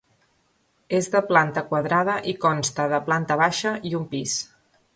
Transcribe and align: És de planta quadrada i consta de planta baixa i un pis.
És 0.99 1.09
de 1.15 1.19
planta 1.31 1.63
quadrada 1.67 2.15
i 2.31 2.35
consta 2.45 2.89
de 2.95 3.01
planta 3.11 3.41
baixa 3.43 3.75
i 3.91 3.97
un 4.01 4.09
pis. 4.15 4.35